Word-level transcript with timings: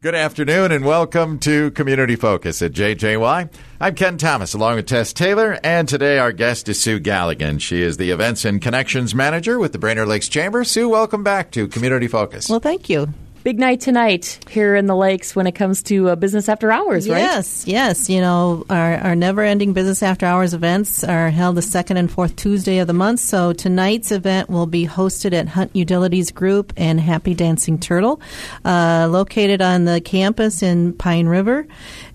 Good 0.00 0.14
afternoon 0.14 0.70
and 0.70 0.84
welcome 0.84 1.40
to 1.40 1.72
Community 1.72 2.14
Focus 2.14 2.62
at 2.62 2.70
JJY. 2.70 3.50
I'm 3.80 3.94
Ken 3.96 4.16
Thomas 4.16 4.54
along 4.54 4.76
with 4.76 4.86
Tess 4.86 5.12
Taylor, 5.12 5.58
and 5.64 5.88
today 5.88 6.20
our 6.20 6.30
guest 6.30 6.68
is 6.68 6.80
Sue 6.80 7.00
Galligan. 7.00 7.60
She 7.60 7.82
is 7.82 7.96
the 7.96 8.12
Events 8.12 8.44
and 8.44 8.62
Connections 8.62 9.12
Manager 9.12 9.58
with 9.58 9.72
the 9.72 9.78
Brainerd 9.80 10.06
Lakes 10.06 10.28
Chamber. 10.28 10.62
Sue, 10.62 10.88
welcome 10.88 11.24
back 11.24 11.50
to 11.50 11.66
Community 11.66 12.06
Focus. 12.06 12.48
Well, 12.48 12.60
thank 12.60 12.88
you. 12.88 13.12
Big 13.44 13.58
night 13.58 13.80
tonight 13.80 14.40
here 14.50 14.74
in 14.74 14.86
the 14.86 14.96
lakes 14.96 15.36
when 15.36 15.46
it 15.46 15.52
comes 15.52 15.82
to 15.84 16.10
uh, 16.10 16.16
business 16.16 16.48
after 16.48 16.72
hours, 16.72 17.08
right? 17.08 17.18
Yes, 17.18 17.66
yes. 17.66 18.10
You 18.10 18.20
know, 18.20 18.66
our, 18.68 18.96
our 18.96 19.14
never 19.14 19.42
ending 19.42 19.72
business 19.72 20.02
after 20.02 20.26
hours 20.26 20.54
events 20.54 21.04
are 21.04 21.30
held 21.30 21.56
the 21.56 21.62
second 21.62 21.98
and 21.98 22.10
fourth 22.10 22.34
Tuesday 22.34 22.78
of 22.78 22.88
the 22.88 22.92
month. 22.92 23.20
So 23.20 23.52
tonight's 23.52 24.10
event 24.10 24.50
will 24.50 24.66
be 24.66 24.86
hosted 24.86 25.32
at 25.32 25.48
Hunt 25.48 25.74
Utilities 25.74 26.32
Group 26.32 26.72
and 26.76 27.00
Happy 27.00 27.32
Dancing 27.32 27.78
Turtle, 27.78 28.20
uh, 28.64 29.06
located 29.08 29.62
on 29.62 29.84
the 29.84 30.00
campus 30.00 30.62
in 30.62 30.92
Pine 30.94 31.26
River. 31.26 31.66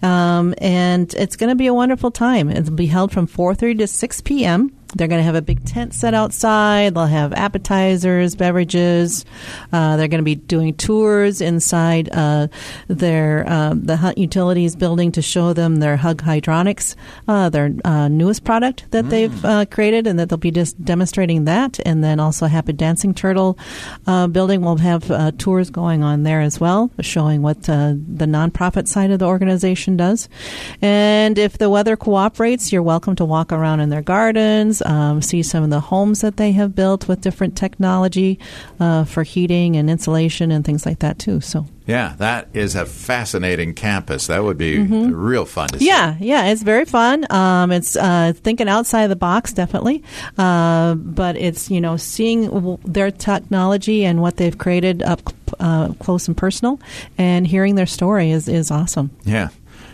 Um, 0.02 0.54
and 0.58 1.14
it's 1.14 1.38
going 1.38 1.50
to 1.50 1.56
be 1.56 1.68
a 1.68 1.74
wonderful 1.74 2.12
time. 2.12 2.50
It'll 2.50 2.76
be 2.76 2.88
held 2.88 3.14
from 3.14 3.28
4.30 3.28 3.80
to 3.80 3.88
6 3.88 4.22
p.m. 4.22 4.76
They're 4.96 5.08
going 5.08 5.20
to 5.20 5.26
have 5.26 5.36
a 5.36 5.42
big 5.42 5.66
tent 5.66 5.94
set 5.94 6.14
outside. 6.14 6.94
They'll 6.94 7.06
have 7.06 7.34
appetizers, 7.34 8.36
beverages. 8.36 9.26
Uh, 9.72 9.98
they're 9.98 10.08
going 10.08 10.20
to 10.20 10.24
be 10.24 10.36
doing 10.36 10.76
tours 10.76 11.42
inside 11.42 12.10
uh, 12.12 12.48
their 12.88 13.46
uh, 13.48 13.74
the 13.76 13.98
Hunt 13.98 14.18
Utilities 14.18 14.76
building 14.76 15.12
to 15.14 15.22
show 15.22 15.54
them 15.54 15.78
their 15.78 15.98
Hug 15.98 16.22
Hydronics, 16.22 16.96
uh, 17.28 17.50
their 17.50 17.74
uh, 17.84 18.08
newest 18.08 18.44
product 18.44 18.86
that 18.92 19.06
mm. 19.06 19.10
they've 19.10 19.46
uh, 19.46 19.66
created, 19.66 20.06
and 20.06 20.20
that 20.20 20.30
they'll 20.30 20.38
be 20.38 20.52
just 20.52 20.84
demonstrating 20.84 21.46
that. 21.46 21.80
And 21.86 22.04
then 22.04 22.20
also 22.20 22.46
Happy 22.46 22.74
Dancing 22.74 23.14
Turtle 23.14 23.58
building 24.06 24.62
will 24.62 24.78
have 24.78 25.38
tours 25.38 25.70
going 25.70 26.04
on 26.04 26.24
there 26.24 26.42
as 26.42 26.60
well, 26.60 26.92
showing 27.02 27.42
what 27.42 27.64
the 27.64 28.00
nonprofit 28.10 28.88
side 28.88 29.12
of 29.12 29.20
the 29.20 29.26
organization 29.26 29.98
does. 29.98 30.30
And 30.82 31.38
if 31.38 31.58
the 31.58 31.70
weather 31.70 31.96
cooperates, 31.96 32.72
you're 32.72 32.84
welcome 32.84 33.16
to 33.16 33.26
walk 33.26 33.52
around 33.52 33.80
in 33.80 33.90
their 33.90 34.02
gardens 34.02 34.83
um, 34.86 35.22
see 35.22 35.44
some 35.44 35.64
of 35.64 35.70
the 35.70 35.80
homes 35.80 36.22
that 36.22 36.38
they 36.38 36.52
have 36.54 36.76
built 36.76 37.08
with 37.08 37.22
different 37.22 37.56
technology 37.56 38.40
uh, 38.80 39.04
for 39.06 39.24
heating 39.24 39.76
and 39.76 39.90
insulation 39.90 40.52
and 40.52 40.66
things 40.66 40.86
like 40.86 41.00
that 41.00 41.20
too. 41.20 41.42
So. 41.42 41.66
Yeah, 41.86 42.16
that 42.18 42.48
is 42.54 42.76
a 42.76 42.86
fascinating 42.86 43.74
campus. 43.74 44.28
That 44.28 44.44
would 44.44 44.58
be 44.58 44.78
mm-hmm. 44.78 45.14
real 45.14 45.46
fun 45.46 45.68
to 45.70 45.80
see. 45.80 45.88
Yeah, 45.88 46.16
yeah, 46.20 46.46
it's 46.46 46.64
very 46.64 46.86
fun. 46.86 47.26
Um, 47.30 47.72
it's 47.72 47.98
uh, 47.98 48.32
thinking 48.36 48.70
outside 48.70 49.08
the 49.08 49.18
box, 49.18 49.52
definitely. 49.52 50.02
Uh, 50.38 50.96
but 50.96 51.36
it's 51.36 51.70
you 51.70 51.82
know 51.82 51.98
seeing 51.98 52.46
w- 52.50 52.78
their 52.86 53.12
technology 53.12 54.06
and 54.06 54.22
what 54.22 54.38
they've 54.38 54.58
created 54.58 55.04
up 55.04 55.22
uh, 55.60 55.92
close 56.00 56.28
and 56.28 56.38
personal, 56.38 56.80
and 57.18 57.46
hearing 57.46 57.76
their 57.76 57.86
story 57.86 58.32
is 58.32 58.48
is 58.48 58.72
awesome. 58.72 59.12
Yeah, 59.26 59.50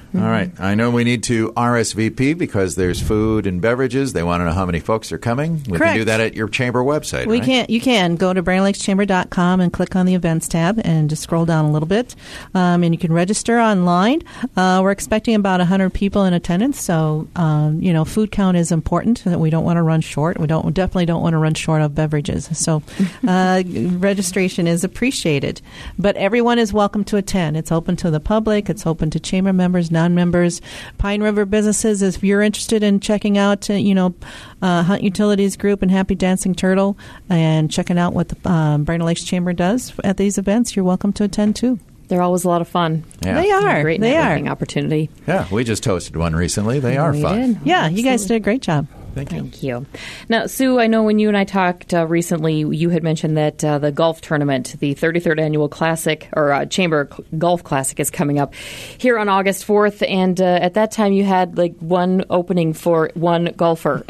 Mm-hmm. 0.09 0.25
All 0.25 0.31
right. 0.31 0.51
I 0.59 0.73
know 0.73 0.89
we 0.89 1.03
need 1.03 1.21
to 1.25 1.51
RSVP 1.51 2.35
because 2.35 2.75
there's 2.75 2.99
food 2.99 3.45
and 3.45 3.61
beverages. 3.61 4.13
They 4.13 4.23
want 4.23 4.41
to 4.41 4.45
know 4.45 4.53
how 4.53 4.65
many 4.65 4.79
folks 4.79 5.11
are 5.11 5.19
coming. 5.19 5.63
We 5.67 5.77
Correct. 5.77 5.91
can 5.91 5.95
do 5.97 6.05
that 6.05 6.19
at 6.19 6.33
your 6.33 6.47
chamber 6.49 6.81
website. 6.83 7.27
We 7.27 7.37
right? 7.37 7.45
can. 7.45 7.65
You 7.69 7.79
can 7.79 8.15
go 8.15 8.33
to 8.33 8.41
BrainerdLakesChamber.com 8.41 9.61
and 9.61 9.71
click 9.71 9.95
on 9.95 10.07
the 10.07 10.15
events 10.15 10.47
tab 10.47 10.81
and 10.83 11.11
just 11.11 11.21
scroll 11.21 11.45
down 11.45 11.65
a 11.65 11.71
little 11.71 11.87
bit, 11.87 12.15
um, 12.55 12.83
and 12.83 12.91
you 12.91 12.97
can 12.97 13.13
register 13.13 13.59
online. 13.59 14.23
Uh, 14.57 14.79
we're 14.81 14.89
expecting 14.89 15.35
about 15.35 15.59
100 15.59 15.93
people 15.93 16.23
in 16.25 16.33
attendance, 16.33 16.81
so 16.81 17.27
um, 17.35 17.79
you 17.79 17.93
know 17.93 18.03
food 18.03 18.31
count 18.31 18.57
is 18.57 18.71
important. 18.71 19.23
That 19.25 19.39
we 19.39 19.51
don't 19.51 19.63
want 19.63 19.77
to 19.77 19.83
run 19.83 20.01
short. 20.01 20.39
We 20.39 20.47
don't 20.47 20.65
we 20.65 20.71
definitely 20.71 21.05
don't 21.05 21.21
want 21.21 21.33
to 21.33 21.37
run 21.37 21.53
short 21.53 21.83
of 21.83 21.93
beverages. 21.93 22.49
So 22.57 22.81
uh, 23.27 23.61
registration 23.67 24.65
is 24.65 24.83
appreciated, 24.83 25.61
but 25.99 26.15
everyone 26.15 26.57
is 26.57 26.73
welcome 26.73 27.03
to 27.05 27.17
attend. 27.17 27.57
It's 27.57 27.71
open 27.71 27.95
to 27.97 28.09
the 28.09 28.19
public. 28.19 28.71
It's 28.71 28.87
open 28.87 29.11
to 29.11 29.19
chamber 29.19 29.53
members 29.53 29.91
non-members, 29.99 30.61
Pine 30.97 31.21
River 31.21 31.45
businesses. 31.45 32.01
If 32.01 32.23
you're 32.23 32.41
interested 32.41 32.83
in 32.83 32.99
checking 32.99 33.37
out, 33.37 33.69
uh, 33.69 33.73
you 33.73 33.93
know, 33.93 34.15
uh, 34.61 34.83
Hunt 34.83 35.03
Utilities 35.03 35.57
Group 35.57 35.81
and 35.81 35.91
Happy 35.91 36.15
Dancing 36.15 36.55
Turtle, 36.55 36.97
and 37.29 37.69
checking 37.69 37.97
out 37.97 38.13
what 38.13 38.29
the 38.29 38.49
um, 38.49 38.83
Brainerd 38.85 39.05
Lakes 39.05 39.23
Chamber 39.23 39.51
does 39.53 39.93
at 40.03 40.17
these 40.17 40.37
events, 40.37 40.75
you're 40.75 40.85
welcome 40.85 41.11
to 41.13 41.23
attend 41.25 41.55
too. 41.55 41.79
They're 42.07 42.21
always 42.23 42.43
a 42.43 42.47
lot 42.47 42.61
of 42.61 42.67
fun. 42.67 43.03
Yeah. 43.23 43.39
They 43.39 43.51
are. 43.51 43.83
Great 43.83 44.01
they 44.01 44.13
networking 44.13 44.47
are. 44.47 44.51
opportunity. 44.51 45.09
Yeah, 45.27 45.45
we 45.51 45.63
just 45.63 45.83
hosted 45.83 46.15
one 46.15 46.35
recently. 46.35 46.79
They 46.79 46.97
are 46.97 47.11
we 47.11 47.21
fun. 47.21 47.37
Did. 47.53 47.59
Yeah, 47.65 47.81
Absolutely. 47.81 48.01
you 48.01 48.09
guys 48.09 48.25
did 48.25 48.35
a 48.35 48.39
great 48.39 48.61
job. 48.63 48.87
Thank 49.15 49.31
you. 49.31 49.39
Thank 49.39 49.63
you. 49.63 49.85
Now, 50.27 50.45
Sue, 50.45 50.79
I 50.79 50.87
know 50.87 51.03
when 51.03 51.19
you 51.19 51.27
and 51.27 51.37
I 51.37 51.43
talked 51.43 51.93
uh, 51.93 52.05
recently, 52.07 52.59
you 52.59 52.89
had 52.89 53.03
mentioned 53.03 53.37
that 53.37 53.63
uh, 53.63 53.79
the 53.79 53.91
golf 53.91 54.21
tournament, 54.21 54.75
the 54.79 54.95
33rd 54.95 55.39
annual 55.39 55.69
Classic 55.69 56.29
or 56.33 56.51
uh, 56.51 56.65
Chamber 56.65 57.09
Golf 57.37 57.63
Classic, 57.63 57.99
is 57.99 58.09
coming 58.09 58.39
up 58.39 58.53
here 58.55 59.17
on 59.17 59.29
August 59.29 59.65
4th, 59.65 60.07
and 60.07 60.39
uh, 60.39 60.45
at 60.45 60.75
that 60.75 60.91
time 60.91 61.13
you 61.13 61.23
had 61.23 61.57
like 61.57 61.75
one 61.79 62.25
opening 62.29 62.73
for 62.73 63.11
one 63.15 63.45
golfer. 63.57 64.03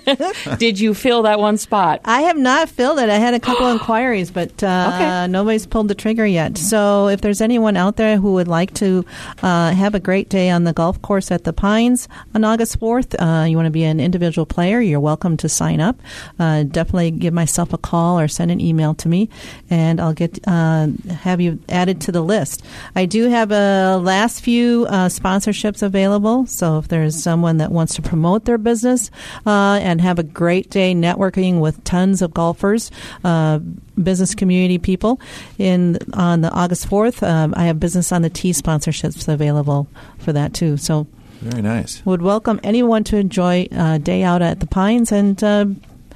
Did 0.58 0.78
you 0.78 0.94
fill 0.94 1.22
that 1.22 1.38
one 1.38 1.56
spot? 1.56 2.00
I 2.04 2.22
have 2.22 2.36
not 2.36 2.68
filled 2.68 2.98
it. 2.98 3.08
I 3.08 3.16
had 3.16 3.34
a 3.34 3.40
couple 3.40 3.68
inquiries, 3.72 4.30
but 4.30 4.62
uh, 4.62 4.92
okay. 4.94 5.26
nobody's 5.28 5.66
pulled 5.66 5.88
the 5.88 5.94
trigger 5.94 6.26
yet. 6.26 6.58
So, 6.58 7.08
if 7.08 7.20
there's 7.20 7.40
anyone 7.40 7.76
out 7.76 7.96
there 7.96 8.18
who 8.18 8.34
would 8.34 8.48
like 8.48 8.74
to 8.74 9.04
uh, 9.42 9.72
have 9.72 9.94
a 9.94 10.00
great 10.00 10.28
day 10.28 10.50
on 10.50 10.64
the 10.64 10.72
golf 10.72 11.00
course 11.02 11.30
at 11.30 11.44
the 11.44 11.52
Pines 11.52 12.08
on 12.34 12.44
August 12.44 12.78
4th, 12.78 13.48
you 13.48 13.56
want 13.56 13.66
to 13.66 13.70
be 13.70 13.84
an 13.84 14.00
individual 14.00 14.41
player, 14.46 14.80
you're 14.80 15.00
welcome 15.00 15.36
to 15.38 15.48
sign 15.48 15.80
up. 15.80 16.00
Uh, 16.38 16.64
definitely 16.64 17.10
give 17.10 17.34
myself 17.34 17.72
a 17.72 17.78
call 17.78 18.18
or 18.18 18.28
send 18.28 18.50
an 18.50 18.60
email 18.60 18.94
to 18.94 19.08
me, 19.08 19.28
and 19.70 20.00
I'll 20.00 20.12
get 20.14 20.38
uh, 20.46 20.88
have 21.10 21.40
you 21.40 21.58
added 21.68 22.00
to 22.02 22.12
the 22.12 22.22
list. 22.22 22.62
I 22.94 23.06
do 23.06 23.28
have 23.28 23.50
a 23.52 23.98
last 23.98 24.40
few 24.40 24.86
uh, 24.88 25.08
sponsorships 25.08 25.82
available, 25.82 26.46
so 26.46 26.78
if 26.78 26.88
there's 26.88 27.20
someone 27.20 27.58
that 27.58 27.70
wants 27.70 27.94
to 27.96 28.02
promote 28.02 28.44
their 28.44 28.58
business 28.58 29.10
uh, 29.46 29.78
and 29.82 30.00
have 30.00 30.18
a 30.18 30.22
great 30.22 30.70
day 30.70 30.94
networking 30.94 31.60
with 31.60 31.82
tons 31.84 32.22
of 32.22 32.34
golfers 32.34 32.90
uh, 33.24 33.58
business 34.02 34.34
community 34.34 34.78
people. 34.78 35.20
In 35.58 35.98
on 36.14 36.40
the 36.40 36.50
August 36.50 36.86
fourth, 36.86 37.22
um, 37.22 37.54
I 37.56 37.64
have 37.64 37.78
business 37.78 38.12
on 38.12 38.22
the 38.22 38.30
tee 38.30 38.52
sponsorships 38.52 39.28
available 39.28 39.86
for 40.18 40.32
that 40.32 40.54
too. 40.54 40.76
So 40.76 41.06
very 41.42 41.62
nice. 41.62 42.04
Would 42.06 42.22
welcome 42.22 42.60
anyone 42.62 43.04
to 43.04 43.16
enjoy 43.16 43.68
a 43.70 43.76
uh, 43.76 43.98
day 43.98 44.22
out 44.22 44.42
at 44.42 44.60
the 44.60 44.66
Pines 44.66 45.12
and 45.12 45.42
uh, 45.42 45.66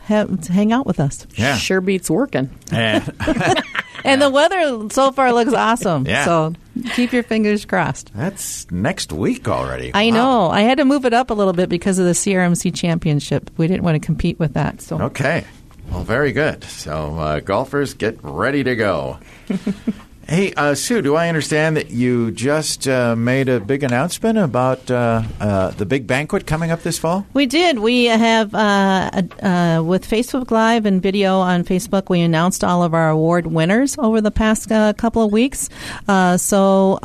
have, 0.03 0.47
hang 0.47 0.73
out 0.73 0.87
with 0.87 1.01
us. 1.01 1.27
Yeah. 1.35 1.57
Sure 1.57 1.81
beats 1.81 2.09
working. 2.09 2.51
Yeah. 2.73 3.07
and 4.05 4.23
the 4.23 4.31
weather 4.31 4.89
so 4.91 5.13
far 5.13 5.33
looks 5.33 5.53
awesome. 5.53 6.07
Yeah. 6.07 6.25
So 6.25 6.53
keep 6.95 7.13
your 7.13 7.23
fingers 7.23 7.65
crossed. 7.65 8.13
That's 8.15 8.71
next 8.71 9.13
week 9.13 9.49
already. 9.49 9.93
I 9.93 10.07
wow. 10.07 10.15
know. 10.15 10.51
I 10.51 10.61
had 10.61 10.79
to 10.79 10.85
move 10.85 11.05
it 11.05 11.13
up 11.13 11.31
a 11.31 11.35
little 11.35 11.53
bit 11.53 11.69
because 11.69 11.99
of 11.99 12.07
the 12.07 12.13
CRMC 12.13 12.75
championship. 12.75 13.51
We 13.57 13.67
didn't 13.67 13.83
want 13.83 14.01
to 14.01 14.05
compete 14.05 14.39
with 14.39 14.55
that. 14.55 14.81
So 14.81 15.01
Okay. 15.03 15.45
Well, 15.91 16.03
very 16.03 16.33
good. 16.33 16.65
So, 16.65 17.17
uh, 17.17 17.41
golfers, 17.41 17.95
get 17.95 18.19
ready 18.23 18.65
to 18.65 18.75
go. 18.75 19.19
Hey, 20.29 20.53
uh, 20.55 20.75
Sue, 20.75 21.03
do 21.03 21.15
I 21.15 21.29
understand 21.29 21.77
that 21.77 21.93
you 21.93 22.33
just 22.33 22.89
uh, 22.89 23.15
made 23.15 23.49
a 23.49 23.61
big 23.61 23.85
announcement 23.85 24.39
about 24.39 24.91
uh, 24.91 25.23
uh 25.39 25.71
the 25.71 25.87
big 25.87 26.09
banquet 26.09 26.49
coming 26.49 26.73
up 26.73 26.83
this 26.83 26.99
fall? 26.99 27.25
We 27.33 27.47
did. 27.47 27.79
We 27.79 28.07
have, 28.07 28.53
uh, 28.53 29.23
uh, 29.41 29.85
with 29.87 30.05
Facebook 30.05 30.51
Live 30.51 30.85
and 30.85 31.01
video 31.01 31.39
on 31.39 31.63
Facebook, 31.63 32.09
we 32.11 32.23
announced 32.23 32.65
all 32.65 32.83
of 32.83 32.93
our 32.93 33.09
award 33.09 33.47
winners 33.47 33.97
over 33.99 34.21
the 34.21 34.33
past 34.33 34.69
couple 34.69 35.23
of 35.23 35.31
weeks. 35.31 35.69
so 36.09 36.99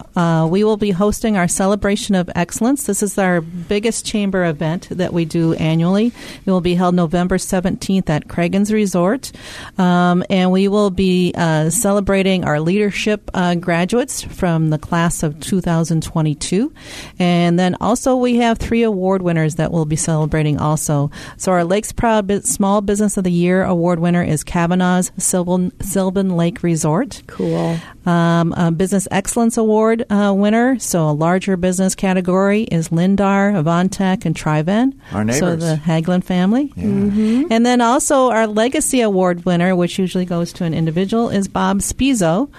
we 0.49 0.63
will 0.63 0.77
be 0.77 0.89
hosting 0.89 1.38
our 1.38 1.47
Celebration 1.47 2.15
of 2.15 2.27
Excellence. 2.33 2.85
This 2.85 3.03
is 3.03 3.19
our 3.19 3.39
biggest 3.41 4.03
chamber 4.03 4.45
event 4.45 4.88
that 4.89 5.13
we 5.13 5.25
do 5.25 5.53
annually. 5.53 6.07
It 6.43 6.49
will 6.49 6.59
be 6.59 6.73
held 6.73 6.95
November 6.95 7.38
17th 7.38 8.09
at 8.09 8.27
Cragun's 8.27 8.73
Resort. 8.73 9.31
Um, 9.77 10.23
and 10.27 10.51
we 10.51 10.67
will 10.67 10.89
be 10.89 11.33
celebrating 11.69 12.45
our 12.45 12.59
leadership 12.59 13.10
uh, 13.33 13.55
graduates 13.55 14.22
from 14.22 14.69
the 14.69 14.77
class 14.77 15.23
of 15.23 15.39
2022. 15.39 16.74
And 17.19 17.59
then 17.59 17.75
also 17.81 18.15
we 18.15 18.38
have 18.38 18.57
three 18.57 18.83
award 18.83 19.21
winners 19.21 19.56
that 19.56 19.71
we'll 19.71 19.86
be 19.86 19.95
celebrating 19.95 20.59
also. 20.59 21.12
So 21.38 21.51
our 21.51 21.63
Lakes 21.63 21.91
Proud 21.91 22.45
Small 22.45 22.81
Business 22.81 23.18
of 23.18 23.24
the 23.24 23.31
Year 23.31 23.63
award 23.63 24.00
winner 24.00 24.24
is 24.24 24.44
Kavanaugh's 24.44 25.12
Sylvan, 25.18 25.71
Sylvan 25.81 26.36
Lake 26.38 26.63
Resort. 26.63 27.24
Cool. 27.27 27.77
Um, 28.06 28.75
Business 28.75 29.07
Excellence 29.12 29.57
Award 29.57 30.06
uh, 30.09 30.33
winner, 30.36 30.80
so 30.80 31.09
a 31.09 31.12
larger 31.12 31.56
business 31.57 31.94
category, 31.94 32.63
is 32.63 32.89
Lindar, 32.89 33.53
Avantech, 33.53 34.25
and 34.25 34.36
Triven. 34.36 34.95
Our 35.12 35.24
neighbors. 35.24 35.39
So 35.39 35.56
the 35.56 35.75
Haglin 35.75 36.24
family. 36.24 36.74
Yeah. 36.75 36.83
Mm-hmm. 36.86 37.44
And 37.51 37.65
then 37.65 37.81
also 37.81 38.30
our 38.30 38.47
Legacy 38.47 39.01
Award 39.01 39.45
winner, 39.45 39.75
which 39.75 40.00
usually 40.00 40.25
goes 40.25 40.51
to 40.53 40.63
an 40.63 40.74
individual, 40.74 41.30
is 41.30 41.47
Bob 41.47 41.80
Spizzo, 41.80 42.50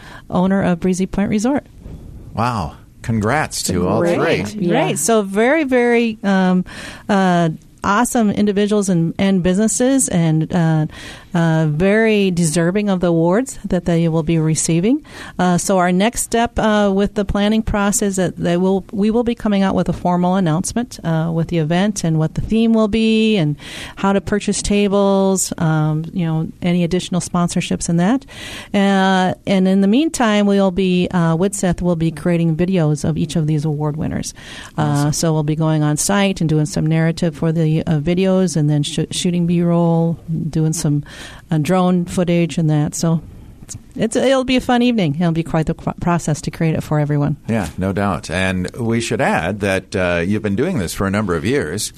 owner 0.43 0.62
of 0.62 0.81
Breezy 0.81 1.06
Point 1.06 1.31
Resort. 1.31 1.65
Wow. 2.35 2.77
Congrats 3.03 3.65
to 3.65 3.89
all 3.89 4.00
three. 4.00 4.44
three. 4.44 4.67
Yeah. 4.67 4.81
Right. 4.81 4.99
So 4.99 5.23
very, 5.23 5.65
very 5.65 6.19
um, 6.23 6.65
uh, 7.09 7.50
awesome 7.83 8.31
individuals 8.31 8.89
and, 8.89 9.15
and 9.19 9.43
businesses, 9.43 10.09
and 10.09 10.53
uh, 10.53 10.87
uh, 11.34 11.67
very 11.69 12.31
deserving 12.31 12.88
of 12.88 13.00
the 13.00 13.08
awards 13.08 13.58
that 13.64 13.84
they 13.84 14.08
will 14.08 14.23
be 14.23 14.38
receiving. 14.38 15.05
Uh, 15.38 15.58
so 15.58 15.79
our 15.79 15.93
next 15.93 16.23
step 16.23 16.58
uh, 16.58 16.90
with 16.94 17.14
the 17.14 17.25
planning 17.25 17.62
process 17.62 18.17
that 18.17 18.37
they 18.37 18.56
will 18.56 18.84
we 18.93 19.11
will 19.11 19.25
be 19.25 19.34
coming 19.34 19.62
out 19.62 19.75
with 19.75 19.88
a 19.88 19.93
formal 19.93 20.34
announcement 20.37 20.99
uh, 21.05 21.31
with 21.34 21.49
the 21.49 21.58
event 21.58 22.05
and 22.05 22.19
what 22.19 22.34
the 22.34 22.40
theme 22.40 22.73
will 22.73 22.88
be 22.88 23.37
and 23.37 23.56
how 23.96 24.12
to 24.12 24.20
purchase 24.20 24.62
tables. 24.62 25.52
Um, 25.58 26.05
you 26.12 26.26
know 26.26 26.49
any 26.61 26.84
additional 26.84 27.20
sponsorships 27.20 27.88
and 27.88 27.99
that. 28.00 28.26
Uh, 28.75 29.34
and 29.46 29.67
in 29.67 29.81
the 29.81 29.88
meantime, 29.88 30.46
we'll 30.46 30.70
be 30.70 31.08
uh, 31.11 31.37
Widseth 31.37 31.81
will 31.82 31.96
be 31.96 32.11
creating 32.11 32.56
videos 32.56 33.08
of 33.08 33.17
each 33.17 33.37
of 33.37 33.46
these 33.46 33.64
award 33.64 33.96
winners. 33.96 34.34
Awesome. 34.76 35.12
so 35.12 35.32
we'll 35.32 35.43
be 35.43 35.56
going 35.56 35.82
on 35.82 35.96
site 35.96 36.40
and 36.40 36.49
doing 36.49 36.67
some 36.67 36.87
narrative 36.87 37.37
for 37.37 37.52
the 37.52 37.82
videos 37.84 38.56
and 38.56 38.69
then 38.69 38.82
sh- 38.82 39.00
shooting 39.11 39.46
B-roll, 39.46 40.14
doing 40.49 40.73
some 40.73 41.05
uh, 41.51 41.59
drone 41.59 42.05
footage 42.05 42.59
and 42.59 42.71
that. 42.71 42.95
So 42.95 43.23
it's 43.95 44.17
it'll 44.17 44.45
be 44.45 44.57
a 44.57 44.61
fun 44.61 44.83
evening. 44.83 45.15
It'll 45.15 45.33
be 45.33 45.43
quite 45.43 45.67
the 45.67 45.75
process 45.75 46.41
to 46.43 46.51
create 46.51 46.75
it 46.75 46.83
for 46.83 46.99
everyone. 46.99 47.37
Yeah, 47.49 47.69
no 47.79 47.93
doubt. 47.93 48.31
And 48.31 48.71
we 48.77 49.01
should 49.01 49.21
add 49.21 49.61
that 49.61 49.95
uh, 49.97 50.23
you've 50.27 50.43
been 50.43 50.57
doing 50.57 50.79
this 50.79 50.95
for 50.95 51.07
a 51.07 51.11
number 51.11 51.35
of 51.35 51.45
years. 51.45 51.93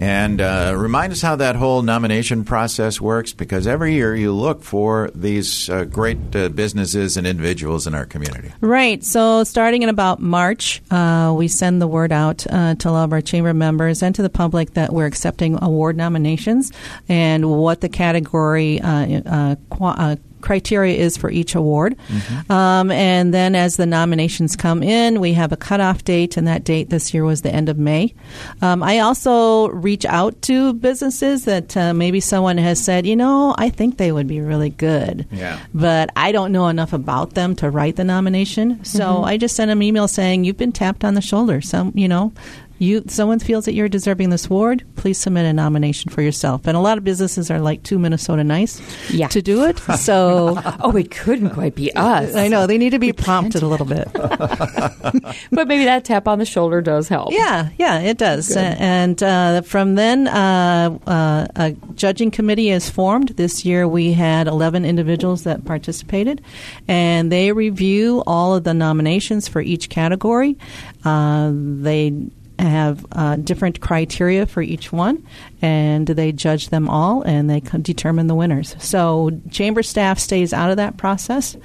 And 0.00 0.40
uh, 0.40 0.74
remind 0.78 1.12
us 1.12 1.20
how 1.20 1.36
that 1.36 1.56
whole 1.56 1.82
nomination 1.82 2.44
process 2.44 3.02
works 3.02 3.34
because 3.34 3.66
every 3.66 3.92
year 3.92 4.16
you 4.16 4.32
look 4.32 4.62
for 4.62 5.10
these 5.14 5.68
uh, 5.68 5.84
great 5.84 6.34
uh, 6.34 6.48
businesses 6.48 7.18
and 7.18 7.26
individuals 7.26 7.86
in 7.86 7.94
our 7.94 8.06
community. 8.06 8.50
Right. 8.62 9.04
So, 9.04 9.44
starting 9.44 9.82
in 9.82 9.90
about 9.90 10.18
March, 10.18 10.80
uh, 10.90 11.34
we 11.36 11.48
send 11.48 11.82
the 11.82 11.86
word 11.86 12.12
out 12.12 12.46
uh, 12.48 12.76
to 12.76 12.88
all 12.88 12.96
of 12.96 13.12
our 13.12 13.20
chamber 13.20 13.52
members 13.52 14.02
and 14.02 14.14
to 14.14 14.22
the 14.22 14.30
public 14.30 14.72
that 14.72 14.90
we're 14.90 15.04
accepting 15.04 15.62
award 15.62 15.98
nominations 15.98 16.72
and 17.06 17.50
what 17.50 17.82
the 17.82 17.90
category 17.90 18.80
uh, 18.80 19.56
qu- 19.68 20.16
criteria 20.40 20.96
is 20.96 21.16
for 21.16 21.30
each 21.30 21.54
award. 21.54 21.96
Mm-hmm. 22.08 22.52
Um, 22.52 22.90
and 22.90 23.32
then 23.32 23.54
as 23.54 23.76
the 23.76 23.86
nominations 23.86 24.56
come 24.56 24.82
in, 24.82 25.20
we 25.20 25.32
have 25.34 25.52
a 25.52 25.56
cutoff 25.56 26.04
date, 26.04 26.36
and 26.36 26.46
that 26.46 26.64
date 26.64 26.90
this 26.90 27.14
year 27.14 27.24
was 27.24 27.42
the 27.42 27.54
end 27.54 27.68
of 27.68 27.78
May. 27.78 28.14
Um, 28.62 28.82
I 28.82 29.00
also 29.00 29.68
reach 29.68 30.04
out 30.04 30.40
to 30.42 30.72
businesses 30.74 31.44
that 31.44 31.76
uh, 31.76 31.94
maybe 31.94 32.20
someone 32.20 32.58
has 32.58 32.82
said, 32.82 33.06
you 33.06 33.16
know, 33.16 33.54
I 33.58 33.70
think 33.70 33.96
they 33.96 34.12
would 34.12 34.26
be 34.26 34.40
really 34.40 34.70
good, 34.70 35.26
yeah. 35.30 35.60
but 35.74 36.10
I 36.16 36.32
don't 36.32 36.52
know 36.52 36.68
enough 36.68 36.92
about 36.92 37.34
them 37.34 37.54
to 37.56 37.70
write 37.70 37.96
the 37.96 38.04
nomination. 38.04 38.84
So 38.84 39.00
mm-hmm. 39.00 39.24
I 39.24 39.36
just 39.36 39.56
send 39.56 39.70
them 39.70 39.82
email 39.82 40.08
saying, 40.08 40.44
you've 40.44 40.56
been 40.56 40.72
tapped 40.72 41.04
on 41.04 41.14
the 41.14 41.20
shoulder. 41.20 41.60
Some, 41.60 41.92
you 41.94 42.08
know, 42.08 42.32
you 42.80 43.04
someone 43.06 43.38
feels 43.38 43.66
that 43.66 43.74
you're 43.74 43.88
deserving 43.88 44.30
this 44.30 44.46
award, 44.46 44.84
please 44.96 45.18
submit 45.18 45.44
a 45.44 45.52
nomination 45.52 46.10
for 46.10 46.22
yourself. 46.22 46.66
And 46.66 46.76
a 46.76 46.80
lot 46.80 46.96
of 46.98 47.04
businesses 47.04 47.50
are 47.50 47.60
like 47.60 47.82
too 47.82 47.98
Minnesota 47.98 48.42
nice 48.42 48.80
yeah. 49.10 49.28
to 49.28 49.40
do 49.42 49.64
it. 49.64 49.80
So 50.00 50.60
oh, 50.80 50.96
it 50.96 51.10
couldn't 51.10 51.50
quite 51.50 51.74
be 51.74 51.94
us. 51.94 52.34
I 52.34 52.48
know 52.48 52.66
they 52.66 52.78
need 52.78 52.90
to 52.90 52.98
be 52.98 53.12
prompted 53.12 53.62
a 53.62 53.66
little 53.66 53.84
bit. 53.84 54.08
but 54.14 55.68
maybe 55.68 55.84
that 55.84 56.06
tap 56.06 56.26
on 56.26 56.38
the 56.38 56.46
shoulder 56.46 56.80
does 56.80 57.06
help. 57.06 57.32
Yeah, 57.32 57.68
yeah, 57.76 58.00
it 58.00 58.16
does. 58.16 58.56
Uh, 58.56 58.76
and 58.78 59.22
uh, 59.22 59.60
from 59.60 59.96
then, 59.96 60.26
uh, 60.26 60.98
uh, 61.06 61.46
a 61.54 61.72
judging 61.94 62.30
committee 62.30 62.70
is 62.70 62.88
formed. 62.88 63.30
This 63.30 63.64
year, 63.64 63.86
we 63.86 64.14
had 64.14 64.48
11 64.48 64.86
individuals 64.86 65.44
that 65.44 65.66
participated, 65.66 66.42
and 66.88 67.30
they 67.30 67.52
review 67.52 68.22
all 68.26 68.54
of 68.54 68.64
the 68.64 68.72
nominations 68.72 69.48
for 69.48 69.60
each 69.60 69.90
category. 69.90 70.56
Uh, 71.04 71.50
they 71.52 72.30
have 72.68 73.06
uh, 73.12 73.36
different 73.36 73.80
criteria 73.80 74.46
for 74.46 74.62
each 74.62 74.92
one, 74.92 75.26
and 75.62 76.06
they 76.06 76.32
judge 76.32 76.68
them 76.68 76.88
all 76.88 77.22
and 77.22 77.48
they 77.48 77.60
determine 77.60 78.26
the 78.26 78.34
winners. 78.34 78.76
So, 78.78 79.30
chamber 79.50 79.82
staff 79.82 80.18
stays 80.18 80.52
out 80.52 80.70
of 80.70 80.76
that 80.76 80.96
process, 80.96 81.56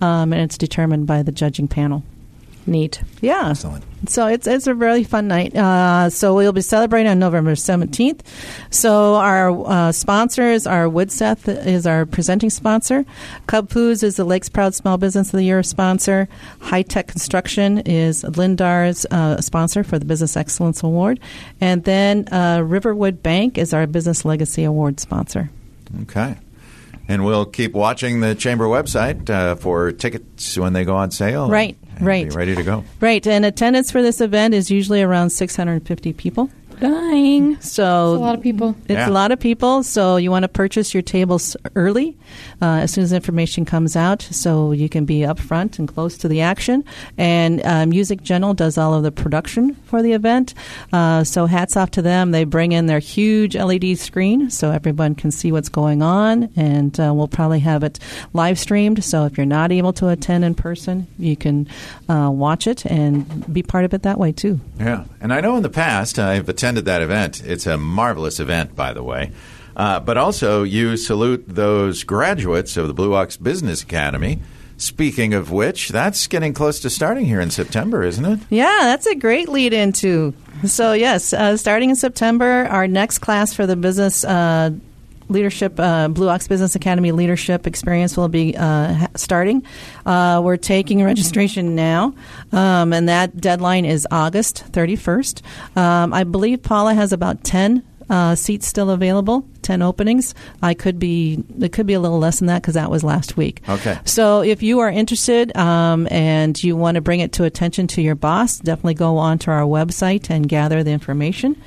um, 0.00 0.32
and 0.32 0.42
it's 0.42 0.58
determined 0.58 1.06
by 1.06 1.22
the 1.22 1.32
judging 1.32 1.68
panel. 1.68 2.02
Neat. 2.66 3.02
Yeah. 3.20 3.50
Excellent. 3.50 3.84
So 4.08 4.26
it's 4.26 4.46
it's 4.46 4.66
a 4.66 4.74
really 4.74 5.04
fun 5.04 5.28
night. 5.28 5.54
Uh, 5.54 6.10
so 6.10 6.34
we'll 6.34 6.52
be 6.52 6.60
celebrating 6.60 7.10
on 7.10 7.18
November 7.18 7.54
seventeenth. 7.56 8.22
So 8.70 9.14
our 9.14 9.50
uh, 9.66 9.92
sponsors 9.92 10.66
are 10.66 10.86
Widseth 10.86 11.48
is 11.66 11.86
our 11.86 12.06
presenting 12.06 12.50
sponsor. 12.50 13.04
Cub 13.46 13.70
Foods 13.70 14.02
is 14.02 14.16
the 14.16 14.24
Lakes 14.24 14.48
Proud 14.48 14.74
Small 14.74 14.98
Business 14.98 15.28
of 15.28 15.38
the 15.38 15.44
Year 15.44 15.62
sponsor. 15.62 16.28
Hytec 16.60 17.08
Construction 17.08 17.78
is 17.78 18.24
Lindar's 18.24 19.06
uh, 19.10 19.40
sponsor 19.40 19.84
for 19.84 19.98
the 19.98 20.04
Business 20.04 20.36
Excellence 20.36 20.82
Award, 20.82 21.20
and 21.60 21.84
then 21.84 22.28
uh, 22.32 22.62
Riverwood 22.62 23.22
Bank 23.22 23.58
is 23.58 23.74
our 23.74 23.86
Business 23.86 24.24
Legacy 24.24 24.64
Award 24.64 25.00
sponsor. 25.00 25.50
Okay. 26.02 26.36
And 27.06 27.24
we'll 27.26 27.44
keep 27.44 27.74
watching 27.74 28.20
the 28.20 28.34
chamber 28.34 28.64
website 28.64 29.28
uh, 29.28 29.56
for 29.56 29.92
tickets 29.92 30.56
when 30.56 30.72
they 30.72 30.86
go 30.86 30.96
on 30.96 31.10
sale. 31.10 31.50
Right 31.50 31.76
right. 32.00 32.32
ready 32.34 32.54
to 32.54 32.62
go. 32.62 32.84
Right. 33.00 33.26
And 33.26 33.44
attendance 33.44 33.90
for 33.90 34.02
this 34.02 34.20
event 34.20 34.54
is 34.54 34.70
usually 34.70 35.02
around 35.02 35.30
650 35.30 36.12
people. 36.14 36.50
Dying. 36.84 37.60
So 37.60 38.12
That's 38.12 38.20
a 38.20 38.24
lot 38.24 38.34
of 38.34 38.42
people. 38.42 38.76
It's 38.82 38.90
yeah. 38.90 39.08
a 39.08 39.10
lot 39.10 39.32
of 39.32 39.40
people. 39.40 39.82
So 39.82 40.16
you 40.16 40.30
want 40.30 40.42
to 40.42 40.48
purchase 40.48 40.92
your 40.92 41.02
tables 41.02 41.56
early, 41.74 42.16
uh, 42.60 42.80
as 42.82 42.92
soon 42.92 43.04
as 43.04 43.12
information 43.12 43.64
comes 43.64 43.96
out, 43.96 44.20
so 44.20 44.72
you 44.72 44.88
can 44.88 45.04
be 45.04 45.24
up 45.24 45.38
front 45.38 45.78
and 45.78 45.88
close 45.88 46.18
to 46.18 46.28
the 46.28 46.42
action. 46.42 46.84
And 47.16 47.64
uh, 47.64 47.86
Music 47.86 48.22
General 48.22 48.52
does 48.52 48.76
all 48.76 48.92
of 48.92 49.02
the 49.02 49.12
production 49.12 49.74
for 49.84 50.02
the 50.02 50.12
event. 50.12 50.54
Uh, 50.92 51.24
so 51.24 51.46
hats 51.46 51.76
off 51.76 51.90
to 51.92 52.02
them. 52.02 52.32
They 52.32 52.44
bring 52.44 52.72
in 52.72 52.86
their 52.86 52.98
huge 52.98 53.56
LED 53.56 53.98
screen 53.98 54.50
so 54.50 54.70
everyone 54.70 55.14
can 55.14 55.30
see 55.30 55.52
what's 55.52 55.68
going 55.68 56.02
on, 56.02 56.50
and 56.56 56.98
uh, 57.00 57.12
we'll 57.14 57.28
probably 57.28 57.60
have 57.60 57.82
it 57.82 57.98
live 58.32 58.58
streamed. 58.58 59.02
So 59.02 59.24
if 59.24 59.38
you're 59.38 59.46
not 59.46 59.72
able 59.72 59.92
to 59.94 60.08
attend 60.08 60.44
in 60.44 60.54
person, 60.54 61.06
you 61.18 61.36
can 61.36 61.66
uh, 62.08 62.30
watch 62.30 62.66
it 62.66 62.84
and 62.86 63.52
be 63.52 63.62
part 63.62 63.84
of 63.84 63.94
it 63.94 64.02
that 64.02 64.18
way 64.18 64.32
too. 64.32 64.60
Yeah, 64.78 65.04
and 65.20 65.32
I 65.32 65.40
know 65.40 65.56
in 65.56 65.62
the 65.62 65.70
past 65.70 66.18
I've 66.18 66.48
attended 66.76 66.84
that 66.86 67.02
event. 67.02 67.42
It's 67.44 67.66
a 67.66 67.76
marvelous 67.76 68.40
event, 68.40 68.74
by 68.74 68.92
the 68.92 69.02
way. 69.02 69.30
Uh, 69.76 70.00
but 70.00 70.16
also, 70.16 70.62
you 70.62 70.96
salute 70.96 71.44
those 71.48 72.04
graduates 72.04 72.76
of 72.76 72.86
the 72.88 72.94
Blue 72.94 73.14
Ox 73.14 73.36
Business 73.36 73.82
Academy. 73.82 74.40
Speaking 74.76 75.34
of 75.34 75.52
which, 75.52 75.90
that's 75.90 76.26
getting 76.26 76.52
close 76.52 76.80
to 76.80 76.90
starting 76.90 77.26
here 77.26 77.40
in 77.40 77.50
September, 77.50 78.02
isn't 78.02 78.24
it? 78.24 78.40
Yeah, 78.50 78.78
that's 78.82 79.06
a 79.06 79.14
great 79.14 79.48
lead 79.48 79.72
into. 79.72 80.34
So, 80.64 80.92
yes, 80.94 81.32
uh, 81.32 81.56
starting 81.56 81.90
in 81.90 81.96
September, 81.96 82.66
our 82.68 82.88
next 82.88 83.18
class 83.18 83.54
for 83.54 83.66
the 83.66 83.76
business 83.76 84.24
uh, 84.24 84.70
leadership, 85.28 85.78
uh, 85.78 86.08
Blue 86.08 86.28
Ox 86.28 86.48
Business 86.48 86.74
Academy 86.74 87.12
leadership 87.12 87.66
experience 87.66 88.16
will 88.16 88.28
be 88.28 88.56
uh, 88.56 89.06
starting. 89.16 89.62
Uh, 90.04 90.40
we're 90.44 90.56
taking 90.56 91.02
registration 91.04 91.74
now, 91.74 92.14
um, 92.52 92.92
and 92.92 93.08
that 93.08 93.36
deadline 93.40 93.84
is 93.84 94.06
August 94.10 94.64
31st. 94.72 95.42
Um, 95.76 96.12
I 96.12 96.24
believe 96.24 96.62
Paula 96.62 96.94
has 96.94 97.12
about 97.12 97.44
10 97.44 97.82
uh, 98.10 98.34
seats 98.34 98.66
still 98.66 98.90
available, 98.90 99.46
ten 99.62 99.82
openings. 99.82 100.34
I 100.62 100.74
could 100.74 100.98
be 100.98 101.42
it 101.60 101.72
could 101.72 101.86
be 101.86 101.94
a 101.94 102.00
little 102.00 102.18
less 102.18 102.38
than 102.38 102.46
that 102.46 102.62
because 102.62 102.74
that 102.74 102.90
was 102.90 103.02
last 103.02 103.36
week. 103.36 103.62
Okay. 103.68 103.98
So 104.04 104.42
if 104.42 104.62
you 104.62 104.80
are 104.80 104.90
interested 104.90 105.56
um, 105.56 106.08
and 106.10 106.62
you 106.62 106.76
want 106.76 106.96
to 106.96 107.00
bring 107.00 107.20
it 107.20 107.32
to 107.34 107.44
attention 107.44 107.86
to 107.88 108.02
your 108.02 108.14
boss, 108.14 108.58
definitely 108.58 108.94
go 108.94 109.18
onto 109.18 109.50
our 109.50 109.62
website 109.62 110.30
and 110.30 110.48
gather 110.48 110.82
the 110.82 110.90
information. 110.90 111.60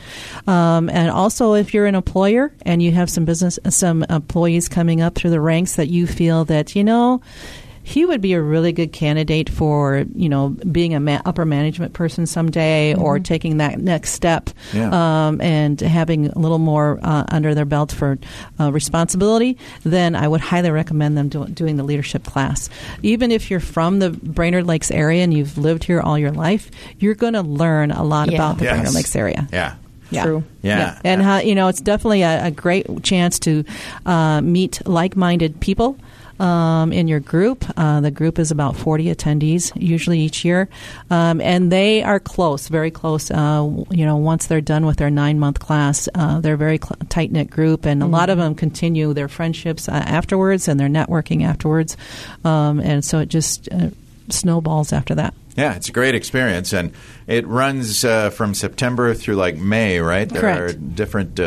Um, 0.46 0.90
and 0.90 1.10
also, 1.10 1.54
if 1.54 1.74
you're 1.74 1.86
an 1.86 1.96
employer 1.96 2.54
and 2.64 2.82
you 2.82 2.92
have 2.92 3.10
some 3.10 3.26
business 3.26 3.60
some 3.70 4.04
employees 4.10 4.70
coming 4.70 5.02
up 5.02 5.16
through 5.16 5.32
the 5.32 5.42
ranks 5.42 5.76
that 5.76 5.88
you 5.88 6.08
feel 6.08 6.46
that 6.46 6.76
you 6.76 6.84
know 6.84 7.22
he 7.88 8.06
would 8.06 8.20
be 8.20 8.34
a 8.34 8.42
really 8.42 8.74
good 8.74 8.92
candidate 8.92 9.50
for 9.50 10.04
you 10.14 10.28
know 10.28 10.50
being 10.50 10.94
a 10.94 11.00
ma- 11.00 11.22
upper 11.24 11.46
management 11.46 11.94
person 11.94 12.26
someday 12.26 12.92
mm-hmm. 12.94 13.02
or 13.02 13.18
taking 13.18 13.58
that 13.58 13.80
next 13.80 14.12
step 14.12 14.50
yeah. 14.74 14.90
um, 15.28 15.40
and 15.40 15.80
having 15.80 16.28
a 16.28 16.38
little 16.38 16.60
more 16.60 17.00
uh, 17.02 17.24
under 17.30 17.56
their 17.56 17.64
belt 17.64 17.94
for 17.94 18.18
uh, 18.60 18.74
responsibility, 18.74 19.58
then 19.84 20.18
I 20.18 20.28
would 20.28 20.42
highly 20.42 20.70
recommend 20.70 21.18
them 21.18 21.30
do- 21.30 21.48
doing 21.48 21.78
the 21.78 21.84
leadership 21.84 22.26
class. 22.26 22.70
Even 23.04 23.32
if 23.32 23.50
you're 23.50 23.62
from 23.62 24.00
the 24.00 24.10
Brainerd 24.10 24.68
Lakes 24.68 24.92
area 24.92 25.24
and 25.24 25.34
you've 25.34 25.58
lived 25.58 25.86
here 25.86 26.02
all 26.02 26.20
your 26.20 26.32
life, 26.32 26.70
you're 27.00 27.16
going 27.16 27.34
to 27.34 27.42
learn 27.42 27.92
a 27.92 28.04
lot 28.04 28.30
yeah. 28.30 28.36
about 28.36 28.58
the 28.58 28.66
yes. 28.66 28.74
Brainerd 28.74 28.96
Lakes 28.96 29.16
area. 29.16 29.48
Yeah. 29.54 29.76
Yeah. 30.10 30.24
True. 30.24 30.44
Yeah. 30.62 30.78
yeah. 30.78 31.02
And 31.04 31.22
how, 31.22 31.40
you 31.40 31.56
know, 31.56 31.68
it's 31.70 31.82
definitely 31.82 32.24
a, 32.24 32.48
a 32.48 32.52
great 32.52 32.86
chance 33.04 33.40
to 33.40 33.64
uh, 34.06 34.42
meet 34.42 34.86
like-minded 34.86 35.60
people 35.62 35.98
um, 36.40 36.92
in 36.92 37.08
your 37.08 37.20
group. 37.20 37.66
Uh, 37.78 38.02
the 38.02 38.12
group 38.12 38.40
is 38.40 38.52
about 38.52 38.76
40 38.76 39.14
attendees 39.14 39.72
usually 39.76 40.20
each 40.20 40.46
year, 40.46 40.70
um, 41.10 41.42
and 41.42 41.72
they 41.72 42.04
are 42.04 42.20
close, 42.20 42.68
very 42.68 42.92
close. 42.92 43.32
Uh, 43.32 43.86
you 43.90 44.06
know, 44.06 44.18
once 44.18 44.48
they're 44.48 44.62
done 44.62 44.86
with 44.86 44.98
their 44.98 45.10
nine 45.10 45.40
month 45.40 45.60
class, 45.60 46.08
uh, 46.16 46.40
they're 46.40 46.56
a 46.56 46.58
very 46.58 46.78
cl- 46.78 46.98
tight 47.10 47.32
knit 47.32 47.50
group, 47.50 47.86
and 47.86 48.02
mm-hmm. 48.02 48.14
a 48.14 48.18
lot 48.18 48.30
of 48.30 48.38
them 48.38 48.56
continue 48.56 49.14
their 49.14 49.28
friendships 49.28 49.90
uh, 49.90 49.94
afterwards 49.94 50.68
and 50.68 50.80
their 50.80 50.90
networking 50.90 51.44
afterwards, 51.44 51.98
um, 52.44 52.80
and 52.80 53.04
so 53.04 53.20
it 53.20 53.30
just 53.30 53.70
uh, 53.72 53.90
snowballs 54.30 54.94
after 54.94 55.16
that. 55.16 55.34
Yeah, 55.56 55.74
it's 55.76 55.90
a 55.90 55.92
great 55.92 56.14
experience, 56.14 56.72
and 56.72 56.94
it 57.26 57.48
runs 57.48 58.06
uh, 58.06 58.30
from 58.30 58.54
September 58.54 59.16
through 59.16 59.36
like 59.36 59.58
May, 59.58 60.00
right? 60.00 60.30
There 60.30 60.42
Correct. 60.42 60.62
are 60.62 60.74
different. 60.74 61.40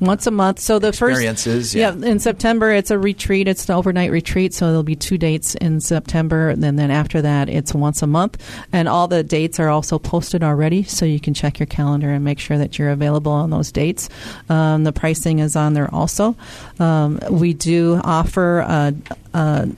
Once 0.00 0.26
a 0.26 0.30
month. 0.30 0.60
So 0.60 0.78
the 0.78 0.88
Experiences, 0.88 1.72
first, 1.72 1.74
yeah. 1.74 1.92
in 1.92 2.18
September 2.18 2.70
it's 2.70 2.90
a 2.90 2.98
retreat. 2.98 3.48
It's 3.48 3.68
an 3.68 3.74
overnight 3.74 4.10
retreat. 4.10 4.52
So 4.52 4.66
there'll 4.66 4.82
be 4.82 4.96
two 4.96 5.16
dates 5.18 5.54
in 5.54 5.80
September, 5.80 6.50
and 6.50 6.62
then, 6.62 6.76
then 6.76 6.90
after 6.90 7.22
that 7.22 7.48
it's 7.48 7.74
once 7.74 8.02
a 8.02 8.06
month. 8.06 8.42
And 8.72 8.88
all 8.88 9.08
the 9.08 9.22
dates 9.22 9.58
are 9.58 9.68
also 9.68 9.98
posted 9.98 10.42
already, 10.42 10.82
so 10.82 11.06
you 11.06 11.20
can 11.20 11.34
check 11.34 11.58
your 11.58 11.66
calendar 11.66 12.10
and 12.10 12.24
make 12.24 12.38
sure 12.38 12.58
that 12.58 12.78
you're 12.78 12.90
available 12.90 13.32
on 13.32 13.50
those 13.50 13.72
dates. 13.72 14.08
Um, 14.48 14.84
the 14.84 14.92
pricing 14.92 15.38
is 15.38 15.56
on 15.56 15.74
there 15.74 15.92
also. 15.94 16.36
Um, 16.78 17.18
we 17.30 17.54
do 17.54 18.00
offer 18.04 18.60
a, 18.60 18.94
a 19.34 19.68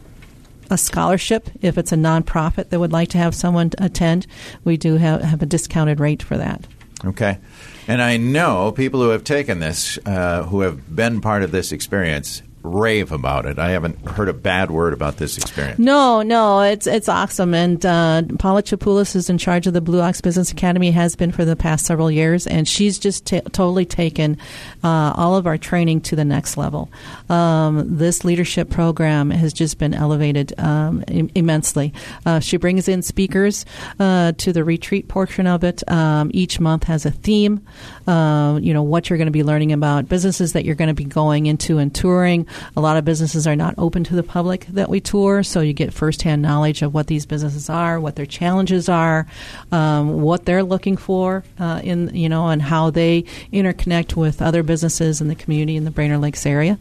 a 0.70 0.76
scholarship 0.76 1.48
if 1.62 1.78
it's 1.78 1.92
a 1.92 1.96
nonprofit 1.96 2.68
that 2.68 2.78
would 2.78 2.92
like 2.92 3.08
to 3.08 3.18
have 3.18 3.34
someone 3.34 3.70
attend. 3.78 4.26
We 4.64 4.76
do 4.76 4.96
have, 4.96 5.22
have 5.22 5.42
a 5.42 5.46
discounted 5.46 5.98
rate 5.98 6.22
for 6.22 6.36
that. 6.36 6.66
Okay, 7.04 7.38
and 7.86 8.02
I 8.02 8.16
know 8.16 8.72
people 8.72 9.00
who 9.00 9.10
have 9.10 9.24
taken 9.24 9.60
this, 9.60 9.98
uh, 10.06 10.44
who 10.44 10.60
have 10.60 10.94
been 10.94 11.20
part 11.20 11.42
of 11.42 11.50
this 11.50 11.72
experience, 11.72 12.42
rave 12.68 13.12
about 13.12 13.46
it. 13.46 13.58
I 13.58 13.70
haven't 13.70 14.06
heard 14.06 14.28
a 14.28 14.32
bad 14.32 14.70
word 14.70 14.92
about 14.92 15.16
this 15.16 15.38
experience. 15.38 15.78
No, 15.78 16.22
no, 16.22 16.60
it's 16.60 16.86
it's 16.86 17.08
awesome. 17.08 17.54
And 17.54 17.84
uh, 17.84 18.22
Paula 18.38 18.62
Chapoulis 18.62 19.16
is 19.16 19.30
in 19.30 19.38
charge 19.38 19.66
of 19.66 19.72
the 19.72 19.80
Blue 19.80 20.00
Ox 20.00 20.20
Business 20.20 20.52
Academy, 20.52 20.90
has 20.90 21.16
been 21.16 21.32
for 21.32 21.44
the 21.44 21.56
past 21.56 21.86
several 21.86 22.10
years, 22.10 22.46
and 22.46 22.68
she's 22.68 22.98
just 22.98 23.26
ta 23.26 23.40
totally 23.52 23.84
taken 23.84 24.36
uh, 24.84 25.12
all 25.16 25.36
of 25.36 25.46
our 25.46 25.58
training 25.58 26.00
to 26.02 26.16
the 26.16 26.24
next 26.24 26.56
level. 26.56 26.90
Um, 27.28 27.96
this 27.96 28.24
leadership 28.24 28.70
program 28.70 29.30
has 29.30 29.52
just 29.52 29.78
been 29.78 29.94
elevated 29.94 30.58
um, 30.58 31.04
im- 31.08 31.30
immensely. 31.34 31.92
Uh, 32.26 32.40
she 32.40 32.56
brings 32.56 32.88
in 32.88 33.02
speakers 33.02 33.64
uh, 33.98 34.32
to 34.32 34.52
the 34.52 34.64
retreat 34.64 35.08
portion 35.08 35.46
of 35.46 35.64
it. 35.64 35.88
Um, 35.90 36.30
each 36.34 36.60
month 36.60 36.84
has 36.84 37.06
a 37.06 37.10
theme. 37.10 37.66
Uh, 38.06 38.58
you 38.62 38.72
know 38.72 38.82
what 38.82 39.08
you're 39.08 39.18
going 39.18 39.26
to 39.26 39.32
be 39.32 39.42
learning 39.42 39.72
about 39.72 40.08
businesses 40.08 40.52
that 40.52 40.64
you're 40.64 40.74
going 40.74 40.88
to 40.88 40.94
be 40.94 41.04
going 41.04 41.46
into 41.46 41.78
and 41.78 41.94
touring. 41.94 42.46
A 42.76 42.80
lot 42.80 42.96
of 42.96 43.04
businesses 43.04 43.46
are 43.46 43.56
not 43.56 43.74
open 43.78 44.04
to 44.04 44.14
the 44.14 44.22
public 44.22 44.66
that 44.66 44.88
we 44.88 45.00
tour, 45.00 45.42
so 45.42 45.60
you 45.60 45.72
get 45.72 45.92
firsthand 45.92 46.42
knowledge 46.42 46.82
of 46.82 46.94
what 46.94 47.06
these 47.06 47.26
businesses 47.26 47.68
are, 47.68 48.00
what 48.00 48.16
their 48.16 48.26
challenges 48.26 48.88
are, 48.88 49.26
um, 49.72 50.22
what 50.22 50.44
they're 50.44 50.62
looking 50.62 50.96
for 50.96 51.44
uh, 51.58 51.80
in 51.82 52.14
you 52.14 52.28
know, 52.28 52.48
and 52.48 52.62
how 52.62 52.90
they 52.90 53.22
interconnect 53.52 54.16
with 54.16 54.42
other 54.42 54.62
businesses 54.62 55.20
in 55.20 55.28
the 55.28 55.34
community 55.34 55.76
in 55.76 55.84
the 55.84 55.90
Brainerd 55.90 56.20
Lakes 56.20 56.46
area. 56.46 56.78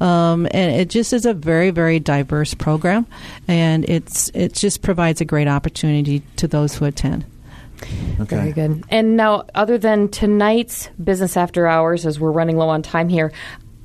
Um, 0.00 0.46
and 0.50 0.80
it 0.80 0.90
just 0.90 1.12
is 1.12 1.26
a 1.26 1.34
very 1.34 1.70
very 1.70 1.98
diverse 1.98 2.54
program, 2.54 3.06
and 3.46 3.88
it's 3.88 4.30
it 4.34 4.52
just 4.52 4.82
provides 4.82 5.20
a 5.20 5.24
great 5.24 5.48
opportunity 5.48 6.22
to 6.36 6.48
those 6.48 6.74
who 6.74 6.84
attend. 6.84 7.24
Okay. 8.20 8.36
Very 8.36 8.52
good. 8.52 8.84
And 8.90 9.16
now, 9.16 9.44
other 9.54 9.78
than 9.78 10.08
tonight's 10.08 10.88
business 11.02 11.36
after 11.36 11.66
hours, 11.66 12.06
as 12.06 12.18
we're 12.18 12.32
running 12.32 12.56
low 12.56 12.68
on 12.68 12.82
time 12.82 13.08
here, 13.08 13.32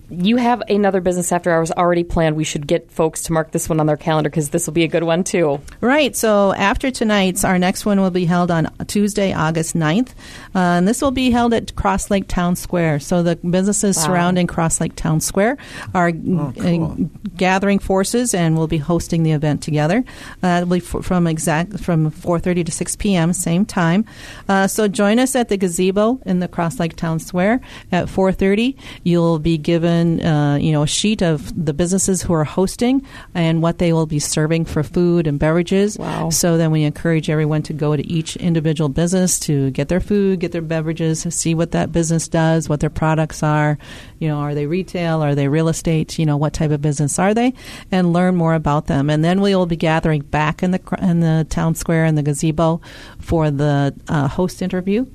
you 0.10 0.38
have 0.38 0.62
another 0.70 1.02
business 1.02 1.32
after 1.32 1.52
hours 1.52 1.72
already 1.72 2.04
planned. 2.04 2.36
We 2.36 2.44
should 2.44 2.68
get 2.68 2.92
folks 2.92 3.24
to 3.24 3.34
mark 3.34 3.52
this 3.52 3.68
one 3.70 3.80
on 3.80 3.86
their 3.86 3.98
calendar 3.98 4.30
because 4.30 4.50
this 4.50 4.68
will 4.68 4.74
be 4.74 4.84
a 4.84 4.88
good 4.88 5.04
one 5.04 5.24
too. 5.24 5.60
Right. 5.82 6.16
So 6.16 6.54
after 6.54 6.92
tonight's, 6.92 7.44
our 7.44 7.58
next 7.58 7.86
one 7.86 8.00
will 8.02 8.12
be 8.12 8.26
held 8.26 8.52
on 8.52 8.70
Tuesday, 8.88 9.34
August 9.34 9.76
9th. 9.76 10.10
Uh, 10.56 10.60
and 10.78 10.88
this 10.88 11.02
will 11.02 11.12
be 11.12 11.32
held 11.32 11.54
at 11.54 11.76
Cross 11.76 12.12
Lake 12.12 12.28
Town 12.28 12.56
Square. 12.56 13.00
So 13.00 13.24
the 13.24 13.36
businesses 13.38 13.98
Wow. 13.98 14.04
surrounding 14.04 14.48
Cross 14.48 14.82
Lake 14.82 14.96
Town 14.96 15.20
Square 15.22 15.58
are 15.94 16.10
Oh, 16.10 16.54
cool. 16.60 16.92
uh, 16.92 16.96
gathering 17.38 17.80
forces 17.80 18.34
and 18.34 18.56
will 18.58 18.68
be 18.68 18.78
hosting 18.78 19.24
the 19.24 19.32
event 19.32 19.62
together. 19.62 20.04
Uh, 20.44 20.60
it'll 20.62 20.70
be 20.70 20.78
f- 20.78 21.04
from 21.04 21.28
exact 21.28 21.80
from 21.80 22.12
4:30 22.12 22.64
to 22.66 22.72
6 22.72 22.96
p.m. 22.98 23.34
same 23.34 23.66
time. 23.66 24.06
Uh, 24.48 24.68
so 24.68 24.88
join 24.88 25.18
us 25.20 25.36
at 25.36 25.50
the 25.50 25.58
gazebo 25.58 26.20
in 26.26 26.40
the 26.40 26.48
Cross 26.48 26.80
Lake 26.80 26.96
Town 26.96 27.20
Square 27.20 27.62
at 27.92 28.08
4:30. 28.10 28.76
You'll 29.04 29.40
be 29.40 29.58
given 29.58 30.03
uh, 30.04 30.58
you 30.58 30.72
know 30.72 30.84
a 30.84 30.88
sheet 30.88 31.22
of 31.22 31.52
the 31.66 31.74
businesses 31.74 32.22
who 32.22 32.34
are 32.34 32.44
hosting 32.44 33.06
and 33.34 33.62
what 33.62 33.78
they 33.78 33.94
will 33.94 34.06
be 34.06 34.20
serving 34.20 34.66
for 34.66 34.84
food 34.84 35.28
and 35.28 35.40
beverages. 35.40 35.98
Wow. 35.98 36.30
So 36.30 36.58
then 36.58 36.72
we 36.72 36.84
encourage 36.84 37.30
everyone 37.30 37.64
to 37.64 37.74
go 37.74 37.96
to 37.96 38.06
each 38.08 38.36
individual 38.38 38.90
business 38.90 39.40
to 39.42 39.72
get 39.72 39.88
their 39.90 40.00
food, 40.00 40.40
get 40.40 40.52
their 40.52 40.62
beverages, 40.62 41.22
see 41.30 41.56
what 41.56 41.72
that 41.72 41.92
business 41.92 42.28
does, 42.28 42.70
what 42.70 42.80
their 42.80 42.90
products 42.90 43.44
are. 43.44 43.78
You 44.20 44.28
know, 44.28 44.38
are 44.40 44.56
they 44.56 44.66
retail? 44.66 45.22
Are 45.24 45.36
they 45.36 45.48
real 45.48 45.70
estate? 45.70 46.20
You 46.20 46.26
know, 46.26 46.38
what 46.38 46.54
type 46.54 46.72
of 46.72 46.82
business 46.82 47.20
are 47.20 47.34
they? 47.34 47.54
And 47.92 48.14
learn 48.14 48.36
more 48.36 48.54
about 48.54 48.88
them. 48.88 49.10
And 49.10 49.24
then 49.24 49.42
we 49.42 49.56
will 49.56 49.66
be 49.66 49.76
gathering 49.76 50.22
back 50.22 50.64
in 50.64 50.72
the 50.72 50.82
in 51.02 51.20
the 51.20 51.46
town 51.50 51.76
square 51.76 52.06
in 52.06 52.16
the 52.16 52.24
gazebo 52.24 52.82
for 53.20 53.52
the 53.52 53.94
uh, 54.08 54.28
host 54.28 54.62
interview. 54.62 55.06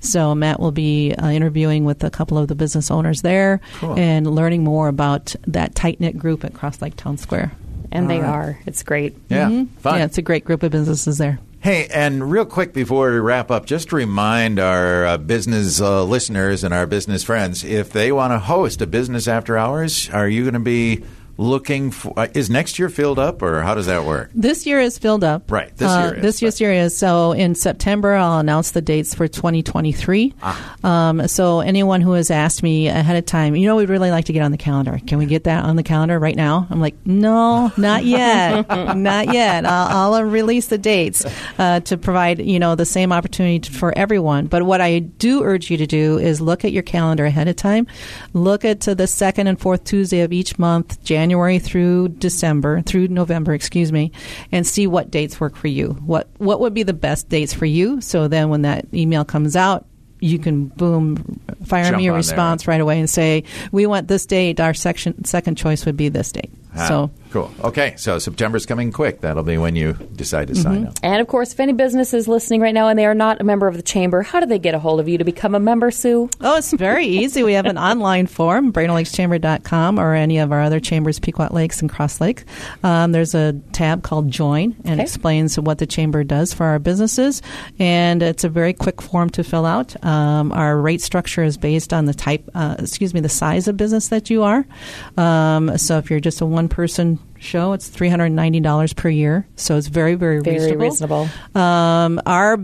So 0.00 0.34
Matt 0.34 0.60
will 0.60 0.72
be 0.72 1.14
uh, 1.14 1.28
interviewing 1.28 1.84
with 1.84 2.04
a 2.04 2.10
couple 2.10 2.38
of 2.38 2.48
the 2.48 2.54
business 2.54 2.90
owners 2.90 3.22
there 3.22 3.60
Cool. 3.78 3.98
and 3.98 4.26
learning 4.32 4.64
more 4.64 4.88
about 4.88 5.34
that 5.46 5.74
tight 5.74 6.00
knit 6.00 6.18
group 6.18 6.44
at 6.44 6.54
Cross 6.54 6.80
Lake 6.82 6.96
Town 6.96 7.16
Square. 7.18 7.52
And 7.90 8.08
they 8.10 8.16
All 8.16 8.22
right. 8.22 8.28
are. 8.30 8.58
It's 8.66 8.82
great. 8.82 9.16
Yeah, 9.28 9.48
Mhm. 9.48 9.68
fun. 9.78 9.98
Yeah, 9.98 10.04
it's 10.04 10.18
a 10.18 10.22
great 10.22 10.44
group 10.44 10.62
of 10.62 10.70
businesses 10.72 11.18
there. 11.18 11.38
Hey, 11.60 11.88
and 11.92 12.30
real 12.30 12.44
quick 12.44 12.72
before 12.72 13.10
we 13.10 13.18
wrap 13.18 13.50
up, 13.50 13.66
just 13.66 13.88
to 13.88 13.96
remind 13.96 14.60
our 14.60 15.04
uh, 15.04 15.16
business 15.18 15.80
uh, 15.80 16.04
listeners 16.04 16.62
and 16.62 16.72
our 16.72 16.86
business 16.86 17.24
friends 17.24 17.64
if 17.64 17.90
they 17.90 18.12
want 18.12 18.32
to 18.32 18.38
host 18.38 18.80
a 18.80 18.86
business 18.86 19.26
after 19.26 19.58
hours, 19.58 20.08
are 20.12 20.28
you 20.28 20.42
going 20.42 20.54
to 20.54 20.60
be 20.60 21.02
looking 21.38 21.90
for? 21.90 22.12
Uh, 22.18 22.26
is 22.34 22.50
next 22.50 22.78
year 22.78 22.88
filled 22.90 23.18
up, 23.18 23.40
or 23.42 23.62
how 23.62 23.74
does 23.74 23.86
that 23.86 24.04
work? 24.04 24.30
This 24.34 24.66
year 24.66 24.80
is 24.80 24.98
filled 24.98 25.24
up. 25.24 25.50
Right, 25.50 25.74
this 25.76 25.88
Uh, 25.90 26.00
year 26.10 26.14
is, 26.16 26.22
This 26.22 26.42
year's 26.42 26.60
year 26.60 26.72
is. 26.72 26.96
So 26.96 27.32
in 27.32 27.54
September, 27.54 28.14
I'll 28.14 28.40
announce 28.40 28.72
the 28.72 28.82
dates 28.82 29.14
for 29.14 29.26
2023. 29.28 30.34
Ah. 30.42 30.76
Um, 30.84 31.26
so 31.28 31.60
anyone 31.60 32.00
who 32.00 32.12
has 32.12 32.30
asked 32.30 32.62
me 32.62 32.88
ahead 32.88 33.16
of 33.16 33.24
time, 33.24 33.54
you 33.56 33.66
know, 33.66 33.76
we'd 33.76 33.88
really 33.88 34.10
like 34.10 34.24
to 34.26 34.32
get 34.32 34.42
on 34.42 34.50
the 34.50 34.58
calendar. 34.58 35.00
Can 35.06 35.18
we 35.18 35.26
get 35.26 35.44
that 35.44 35.64
on 35.64 35.76
the 35.76 35.82
calendar 35.84 36.18
right 36.18 36.36
now? 36.36 36.66
I'm 36.70 36.80
like, 36.80 36.96
no, 37.06 37.70
not 37.76 38.04
yet, 38.04 38.68
not 38.96 39.32
yet. 39.32 39.64
I'll, 39.64 40.14
I'll 40.14 40.24
release 40.24 40.66
the 40.66 40.78
dates 40.78 41.24
uh, 41.58 41.80
to 41.80 41.96
provide 41.96 42.40
you 42.44 42.58
know 42.58 42.74
the 42.74 42.84
same 42.84 43.12
opportunity 43.12 43.60
to- 43.60 43.70
for 43.72 43.96
everyone. 43.96 44.46
But 44.46 44.64
what 44.64 44.80
I 44.80 44.98
do 44.98 45.44
urge 45.44 45.70
you 45.70 45.76
to 45.76 45.86
do 45.86 46.18
is 46.18 46.40
look 46.40 46.64
at 46.64 46.72
your 46.72 46.82
calendar 46.82 47.24
ahead 47.26 47.46
of 47.46 47.54
time. 47.54 47.86
Look 48.32 48.64
at 48.64 48.80
to 48.80 48.94
the 48.96 49.06
second 49.06 49.46
and 49.46 49.58
fourth 49.60 49.84
Tuesday 49.84 50.20
of 50.20 50.32
each 50.32 50.58
month, 50.58 51.00
January 51.04 51.27
through 51.58 52.08
December, 52.08 52.82
through 52.82 53.08
November, 53.08 53.54
excuse 53.54 53.92
me, 53.92 54.12
and 54.52 54.66
see 54.66 54.86
what 54.86 55.10
dates 55.10 55.40
work 55.40 55.56
for 55.56 55.68
you. 55.68 55.90
What 56.04 56.28
what 56.38 56.60
would 56.60 56.74
be 56.74 56.82
the 56.82 56.92
best 56.92 57.28
dates 57.28 57.52
for 57.52 57.66
you? 57.66 58.00
So 58.00 58.28
then 58.28 58.48
when 58.48 58.62
that 58.62 58.86
email 58.92 59.24
comes 59.24 59.56
out, 59.56 59.86
you 60.20 60.38
can 60.38 60.66
boom 60.66 61.40
fire 61.64 61.84
Jump 61.84 61.98
me 61.98 62.06
a 62.06 62.10
on 62.10 62.12
there. 62.12 62.16
response 62.16 62.66
right 62.66 62.80
away 62.80 62.98
and 62.98 63.08
say 63.08 63.44
we 63.72 63.86
want 63.86 64.08
this 64.08 64.26
date. 64.26 64.60
Our 64.60 64.74
section 64.74 65.24
second 65.24 65.56
choice 65.56 65.86
would 65.86 65.96
be 65.96 66.08
this 66.08 66.32
date. 66.32 66.50
Ah, 66.78 66.86
So 66.88 67.10
cool. 67.30 67.50
Okay, 67.62 67.94
so 67.96 68.18
September's 68.18 68.64
coming 68.66 68.90
quick. 68.92 69.20
That'll 69.20 69.42
be 69.42 69.58
when 69.58 69.76
you 69.76 69.92
decide 70.16 70.48
to 70.48 70.54
sign 70.54 70.86
up. 70.86 70.94
And 71.02 71.20
of 71.20 71.26
course, 71.28 71.52
if 71.52 71.60
any 71.60 71.72
business 71.72 72.14
is 72.14 72.26
listening 72.28 72.60
right 72.60 72.72
now 72.72 72.88
and 72.88 72.98
they 72.98 73.04
are 73.06 73.14
not 73.14 73.40
a 73.40 73.44
member 73.44 73.66
of 73.68 73.76
the 73.76 73.82
chamber, 73.82 74.22
how 74.22 74.40
do 74.40 74.46
they 74.46 74.58
get 74.58 74.74
a 74.74 74.78
hold 74.78 74.98
of 75.00 75.08
you 75.08 75.18
to 75.18 75.24
become 75.24 75.54
a 75.54 75.60
member, 75.60 75.90
Sue? 75.90 76.30
Oh, 76.40 76.56
it's 76.56 76.72
very 76.72 77.06
easy. 77.06 77.42
We 77.42 77.52
have 77.52 77.66
an 77.66 77.76
online 77.78 78.26
form, 78.26 78.72
BrainerdLakesChamber.com 78.72 79.98
or 79.98 80.14
any 80.14 80.38
of 80.38 80.52
our 80.52 80.62
other 80.62 80.80
chambers, 80.80 81.18
Pequot 81.18 81.48
Lakes 81.52 81.80
and 81.80 81.90
Cross 81.90 82.20
Lake. 82.20 82.44
Um, 82.82 83.12
there's 83.12 83.34
a 83.34 83.52
tab 83.72 84.02
called 84.02 84.30
Join 84.30 84.74
and 84.84 84.94
Okay. 84.94 85.02
explains 85.02 85.58
what 85.58 85.78
the 85.78 85.86
chamber 85.86 86.24
does 86.24 86.52
for 86.54 86.64
our 86.66 86.78
businesses. 86.78 87.42
And 87.78 88.22
it's 88.22 88.44
a 88.44 88.48
very 88.48 88.72
quick 88.72 89.02
form 89.02 89.30
to 89.30 89.44
fill 89.44 89.66
out. 89.66 90.02
Um, 90.04 90.52
our 90.52 90.78
rate 90.80 91.00
structure 91.02 91.42
is 91.42 91.56
based 91.56 91.92
on 91.92 92.06
the 92.06 92.14
type, 92.14 92.48
uh, 92.54 92.76
excuse 92.78 93.12
me, 93.14 93.20
the 93.20 93.28
size 93.28 93.68
of 93.68 93.76
business 93.76 94.08
that 94.08 94.30
you 94.30 94.42
are. 94.42 94.64
Um, 95.16 95.76
so 95.78 95.98
if 95.98 96.10
you're 96.10 96.20
just 96.20 96.40
a 96.40 96.46
one 96.46 96.67
person 96.68 97.18
show, 97.38 97.72
it's 97.72 97.88
$390 97.88 98.96
per 98.96 99.08
year. 99.08 99.46
So 99.56 99.76
it's 99.76 99.86
very, 99.88 100.14
very, 100.14 100.40
Very 100.40 100.76
reasonable. 100.76 101.28
um, 101.54 102.20
our 102.26 102.58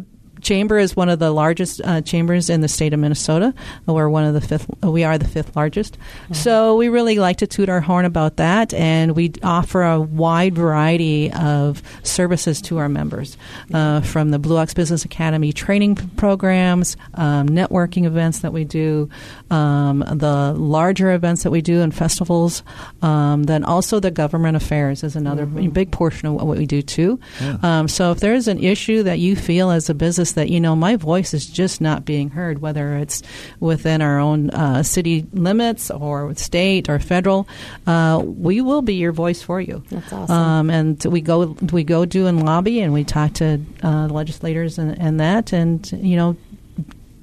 chamber 0.45 0.79
is 0.79 0.95
one 0.95 1.09
of 1.09 1.19
the 1.19 1.31
largest 1.31 1.81
uh, 1.83 2.01
chambers 2.03 2.49
in 2.51 2.61
the 2.61 2.69
state 2.69 2.93
of 2.93 3.01
Minnesota. 3.01 3.53
We're 3.87 4.09
one 4.09 4.25
of 4.25 4.35
the 4.35 4.41
fifth. 4.41 4.69
We 4.83 5.03
are 5.03 5.19
the 5.19 5.27
fifth 5.27 5.57
largest. 5.57 5.99
So 6.33 6.77
we 6.77 6.89
really 6.89 7.19
like 7.19 7.39
to 7.39 7.47
toot 7.47 7.69
our 7.69 7.81
horn 7.81 8.05
about 8.05 8.37
that, 8.37 8.73
and 8.75 9.17
we 9.17 9.33
offer 9.43 9.83
a 9.83 10.01
wide 10.01 10.55
variety 10.55 11.33
of 11.33 11.83
services 12.03 12.61
to 12.63 12.79
our 12.79 12.89
members, 12.89 13.37
uh, 13.73 14.03
from 14.03 14.31
the 14.31 14.39
Blue 14.39 14.59
Ox 14.59 14.75
Business 14.75 15.05
Academy 15.05 15.53
training 15.53 15.97
programs, 16.17 16.97
um, 17.15 17.49
networking 17.49 18.05
events 18.05 18.41
that 18.41 18.53
we 18.53 18.65
do, 18.65 19.09
um, 19.51 20.01
the 20.01 20.53
larger 20.53 21.13
events 21.13 21.43
that 21.43 21.51
we 21.51 21.63
do, 21.63 21.81
and 21.81 21.95
festivals. 21.95 22.63
Um, 23.03 23.45
then 23.45 23.65
also 23.65 23.99
the 23.99 24.11
government 24.11 24.57
affairs 24.57 25.03
is 25.03 25.17
another 25.17 25.47
big 25.47 25.91
portion 25.91 26.29
of 26.29 26.35
what 26.35 26.47
we 26.59 26.67
do 26.67 26.83
too. 26.83 27.19
Um, 27.63 27.89
so 27.89 28.13
if 28.13 28.21
there's 28.21 28.49
an 28.49 28.63
issue 28.63 29.03
that 29.05 29.19
you 29.19 29.37
feel 29.37 29.71
as 29.71 29.89
a 29.89 29.95
business 29.95 30.33
that 30.35 30.49
you 30.51 30.61
know 30.61 30.77
my 30.77 30.97
voice 30.97 31.35
is 31.35 31.47
just 31.47 31.81
not 31.81 32.05
being 32.05 32.31
heard, 32.31 32.61
whether 32.61 32.97
it's 32.97 33.23
within 33.61 34.03
our 34.03 34.19
own 34.19 34.51
uh, 34.51 34.83
city 34.83 35.27
limits 35.33 35.91
or 35.91 36.35
state 36.35 36.89
or 36.89 36.99
federal. 36.99 37.49
Uh, 37.87 38.23
we 38.25 38.61
will 38.61 38.83
be 38.83 38.95
your 38.95 39.13
voice 39.13 39.43
for 39.43 39.61
you. 39.61 39.83
That's 39.91 40.13
awesome. 40.13 40.37
Um, 40.37 40.71
and 40.71 41.05
we 41.05 41.21
go 41.21 41.57
we 41.73 41.85
go 41.85 42.05
do 42.05 42.27
and 42.27 42.45
lobby, 42.45 42.81
and 42.81 42.93
we 42.93 43.05
talk 43.05 43.35
to 43.35 43.61
uh, 43.83 44.07
legislators 44.07 44.79
and, 44.79 44.99
and 44.99 45.21
that, 45.21 45.53
and 45.53 45.91
you 45.93 46.17
know, 46.17 46.37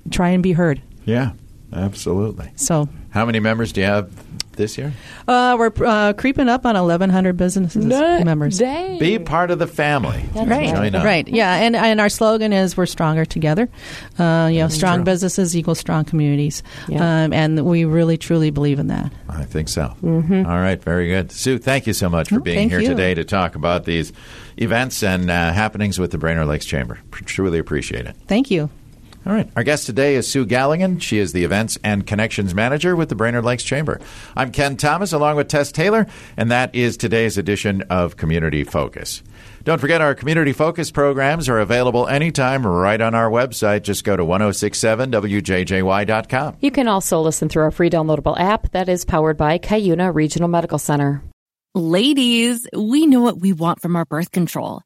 try 0.09 0.29
and 0.29 0.43
be 0.43 0.53
heard. 0.53 0.81
Yeah, 1.05 1.31
absolutely. 1.73 2.51
So, 2.55 2.89
how 3.09 3.25
many 3.25 3.39
members 3.39 3.73
do 3.73 3.81
you 3.81 3.87
have 3.87 4.11
this 4.53 4.77
year? 4.77 4.93
Uh, 5.27 5.55
we're 5.57 5.71
uh, 5.85 6.13
creeping 6.13 6.49
up 6.49 6.65
on 6.65 6.75
1,100 6.75 7.37
businesses 7.37 7.85
members. 7.85 8.57
Dang. 8.59 8.99
Be 8.99 9.19
part 9.19 9.51
of 9.51 9.59
the 9.59 9.67
family. 9.67 10.23
That's 10.33 10.47
Right, 10.49 10.69
Join 10.75 10.95
up. 10.95 11.03
right, 11.05 11.27
yeah, 11.27 11.55
and 11.55 11.75
and 11.75 11.99
our 12.01 12.09
slogan 12.09 12.53
is 12.53 12.75
"We're 12.77 12.85
stronger 12.85 13.25
together." 13.25 13.69
Uh, 14.19 14.49
you 14.51 14.59
know, 14.59 14.67
strong 14.67 14.97
true. 14.97 15.05
businesses 15.05 15.55
equal 15.55 15.75
strong 15.75 16.05
communities, 16.05 16.63
Yeah. 16.87 17.23
um, 17.25 17.33
and 17.33 17.65
we 17.65 17.85
really 17.85 18.17
truly 18.17 18.49
believe 18.51 18.79
in 18.79 18.87
that. 18.87 19.11
I 19.29 19.43
think 19.45 19.69
so. 19.69 19.95
All 20.03 20.09
right, 20.43 20.81
very 20.81 21.07
good. 21.07 21.31
Sue, 21.31 21.57
thank 21.57 21.87
you 21.87 21.93
so 21.93 22.09
much 22.09 22.29
for 22.29 22.35
Oh, 22.35 22.39
being 22.39 22.57
thank 22.57 22.71
here 22.71 22.81
you. 22.81 22.89
today 22.89 23.13
to 23.13 23.23
talk 23.23 23.55
about 23.55 23.85
these 23.85 24.11
events 24.57 25.01
and 25.03 25.29
uh, 25.31 25.53
happenings 25.53 25.97
with 25.99 26.11
the 26.11 26.17
Brainerd 26.17 26.47
Lakes 26.47 26.65
Chamber. 26.65 26.99
Truly 27.11 27.59
appreciate 27.59 28.05
it. 28.05 28.15
Thank 28.27 28.51
you. 28.51 28.69
All 29.23 29.33
right. 29.33 29.47
Our 29.55 29.63
guest 29.63 29.85
today 29.85 30.15
is 30.15 30.27
Sue 30.27 30.47
Galligan. 30.47 30.99
She 30.99 31.19
is 31.19 31.31
the 31.31 31.43
Events 31.43 31.77
and 31.83 32.07
Connections 32.07 32.55
Manager 32.55 32.95
with 32.95 33.09
the 33.09 33.15
Brainerd 33.15 33.45
Lakes 33.45 33.63
Chamber. 33.63 34.01
I'm 34.35 34.51
Ken 34.51 34.77
Thomas 34.77 35.13
along 35.13 35.35
with 35.35 35.47
Tess 35.47 35.71
Taylor, 35.71 36.07
and 36.37 36.49
that 36.49 36.73
is 36.73 36.97
today's 36.97 37.37
edition 37.37 37.83
of 37.83 38.17
Community 38.17 38.63
Focus. 38.63 39.21
Don't 39.63 39.77
forget 39.77 40.01
our 40.01 40.15
Community 40.15 40.53
Focus 40.53 40.89
programs 40.89 41.47
are 41.49 41.59
available 41.59 42.07
anytime 42.07 42.65
right 42.65 42.99
on 42.99 43.13
our 43.13 43.29
website. 43.29 43.83
Just 43.83 44.03
go 44.03 44.17
to 44.17 44.25
1067wjjy.com. 44.25 46.57
You 46.59 46.71
can 46.71 46.87
also 46.87 47.21
listen 47.21 47.47
through 47.47 47.61
our 47.61 47.69
free 47.69 47.91
downloadable 47.91 48.39
app 48.39 48.71
that 48.71 48.89
is 48.89 49.05
powered 49.05 49.37
by 49.37 49.59
Cuyuna 49.59 50.15
Regional 50.15 50.47
Medical 50.47 50.79
Center. 50.79 51.21
Ladies, 51.75 52.67
we 52.75 53.05
know 53.05 53.21
what 53.21 53.39
we 53.39 53.53
want 53.53 53.81
from 53.81 53.95
our 53.95 54.05
birth 54.05 54.31
control. 54.31 54.81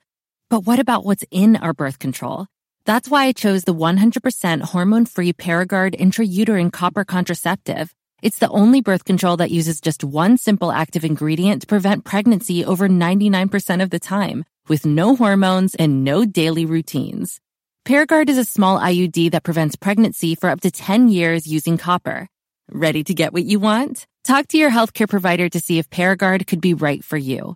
But 0.50 0.65
what 0.65 0.80
about 0.80 1.06
what's 1.06 1.24
in 1.32 1.56
our 1.56 1.74
birth 1.74 2.00
control? 2.00 2.48
That's 2.86 3.10
why 3.10 3.25
I 3.25 3.32
chose 3.32 3.63
the 3.63 3.74
100% 3.74 4.62
hormone 4.62 5.08
free 5.08 5.34
Paragard 5.34 6.00
intrauterine 6.00 6.72
copper 6.72 7.04
contraceptive. 7.04 7.92
It's 8.22 8.38
the 8.38 8.50
only 8.50 8.82
birth 8.82 9.06
control 9.06 9.38
that 9.38 9.50
uses 9.50 9.82
just 9.82 10.04
one 10.04 10.38
simple 10.38 10.72
active 10.72 11.04
ingredient 11.04 11.62
to 11.62 11.68
prevent 11.68 12.06
pregnancy 12.06 12.63
over 12.63 12.88
99% 12.88 13.82
of 13.82 13.89
the 13.89 14.00
time, 14.00 14.46
with 14.68 14.86
no 14.86 15.15
hormones 15.15 15.74
and 15.74 16.04
no 16.04 16.25
daily 16.25 16.68
routines. 16.68 17.42
Paragard 17.88 18.30
is 18.30 18.38
a 18.38 18.46
small 18.46 18.80
IUD 18.80 19.32
that 19.32 19.44
prevents 19.44 19.75
pregnancy 19.75 20.36
for 20.36 20.51
up 20.51 20.62
to 20.62 20.70
10 20.70 21.08
years 21.08 21.48
using 21.48 21.80
copper. 21.80 22.27
Ready 22.70 23.04
to 23.06 23.15
get 23.15 23.34
what 23.34 23.46
you 23.46 23.60
want? 23.60 24.06
Talk 24.24 24.48
to 24.50 24.60
your 24.60 24.70
healthcare 24.70 25.10
provider 25.10 25.50
to 25.50 25.60
see 25.60 25.80
if 25.80 25.89
Paragard 25.89 26.46
could 26.46 26.62
be 26.62 26.75
right 26.75 27.04
for 27.04 27.18
you. 27.18 27.56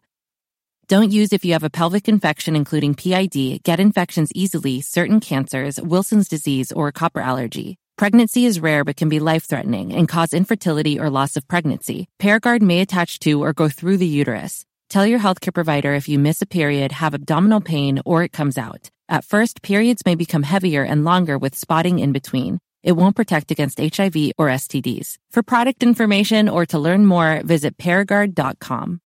Don't 0.90 1.12
use 1.12 1.34
if 1.34 1.46
you 1.46 1.54
have 1.54 1.64
a 1.64 1.70
pelvic 1.70 2.10
infection, 2.10 2.56
including 2.56 2.96
PID, 2.96 3.62
get 3.62 3.80
infections 3.80 4.32
easily, 4.34 4.82
certain 4.82 5.20
cancers, 5.20 5.80
Wilson's 5.80 6.28
disease, 6.28 6.72
or 6.72 6.92
copper 6.92 7.22
allergy. 7.22 7.78
Pregnancy 7.96 8.48
is 8.48 8.60
rare 8.60 8.84
but 8.84 8.96
can 8.98 9.08
be 9.08 9.20
life 9.20 9.44
threatening 9.44 9.94
and 9.94 10.08
cause 10.10 10.34
infertility 10.34 11.00
or 11.00 11.12
loss 11.12 11.38
of 11.38 11.48
pregnancy. 11.48 12.08
Paragard 12.20 12.64
may 12.64 12.82
attach 12.82 13.20
to 13.20 13.40
or 13.40 13.54
go 13.54 13.70
through 13.70 13.98
the 13.98 14.08
uterus. 14.08 14.66
Tell 14.90 15.06
your 15.06 15.20
healthcare 15.20 15.54
provider 15.54 15.94
if 15.94 16.10
you 16.10 16.18
miss 16.18 16.42
a 16.42 16.48
period, 16.48 16.92
have 16.94 17.14
abdominal 17.14 17.62
pain, 17.62 18.02
or 18.04 18.24
it 18.24 18.32
comes 18.32 18.58
out. 18.58 18.90
At 19.08 19.24
first, 19.24 19.62
periods 19.62 20.02
may 20.08 20.16
become 20.16 20.42
heavier 20.42 20.82
and 20.82 21.04
longer 21.04 21.38
with 21.38 21.56
spotting 21.56 22.00
in 22.00 22.14
between. 22.14 22.58
It 22.82 22.94
won't 22.94 23.16
protect 23.16 23.52
against 23.52 23.78
HIV 23.78 24.32
or 24.40 24.48
STDs. 24.48 25.18
For 25.30 25.44
product 25.44 25.84
information 25.84 26.50
or 26.50 26.66
to 26.66 26.80
learn 26.80 27.06
more, 27.06 27.44
visit 27.46 27.78
Paragard.com. 27.78 29.02